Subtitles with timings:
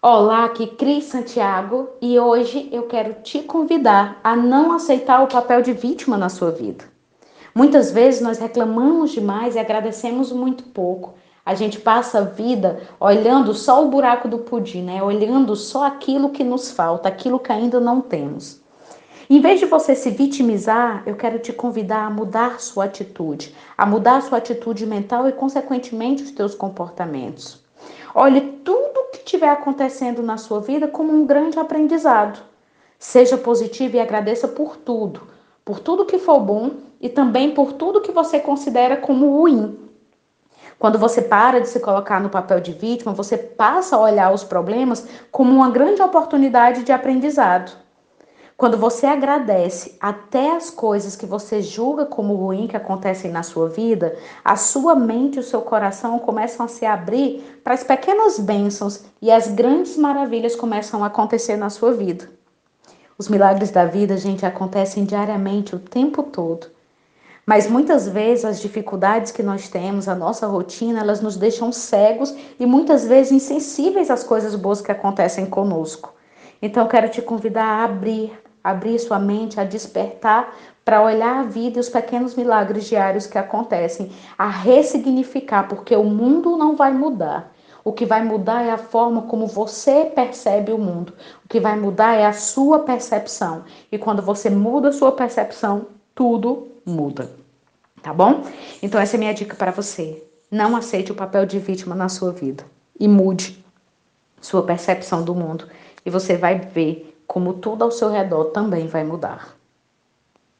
[0.00, 5.60] Olá, aqui Cris Santiago e hoje eu quero te convidar a não aceitar o papel
[5.60, 6.84] de vítima na sua vida.
[7.52, 11.14] Muitas vezes nós reclamamos demais e agradecemos muito pouco.
[11.44, 15.02] A gente passa a vida olhando só o buraco do pudim, né?
[15.02, 18.60] Olhando só aquilo que nos falta, aquilo que ainda não temos.
[19.28, 23.84] Em vez de você se vitimizar, eu quero te convidar a mudar sua atitude, a
[23.84, 27.60] mudar sua atitude mental e, consequentemente, os teus comportamentos.
[28.14, 28.97] Olhe tudo
[29.28, 32.40] estiver acontecendo na sua vida como um grande aprendizado.
[32.98, 35.28] Seja positivo e agradeça por tudo,
[35.64, 39.78] por tudo que for bom e também por tudo que você considera como ruim.
[40.78, 44.44] Quando você para de se colocar no papel de vítima, você passa a olhar os
[44.44, 47.72] problemas como uma grande oportunidade de aprendizado.
[48.58, 53.68] Quando você agradece até as coisas que você julga como ruim que acontecem na sua
[53.68, 58.36] vida, a sua mente e o seu coração começam a se abrir para as pequenas
[58.36, 62.28] bênçãos e as grandes maravilhas começam a acontecer na sua vida.
[63.16, 66.66] Os milagres da vida, gente, acontecem diariamente, o tempo todo.
[67.46, 72.34] Mas muitas vezes as dificuldades que nós temos, a nossa rotina, elas nos deixam cegos
[72.58, 76.12] e muitas vezes insensíveis às coisas boas que acontecem conosco.
[76.60, 81.78] Então quero te convidar a abrir, abrir sua mente, a despertar para olhar a vida
[81.78, 87.52] e os pequenos milagres diários que acontecem, a ressignificar, porque o mundo não vai mudar.
[87.84, 91.12] O que vai mudar é a forma como você percebe o mundo.
[91.44, 93.64] O que vai mudar é a sua percepção.
[93.90, 97.30] E quando você muda a sua percepção, tudo muda.
[98.02, 98.42] Tá bom?
[98.82, 100.22] Então essa é minha dica para você.
[100.50, 102.64] Não aceite o papel de vítima na sua vida
[102.98, 103.62] e mude
[104.40, 105.66] sua percepção do mundo
[106.04, 109.57] e você vai ver como tudo ao seu redor também vai mudar.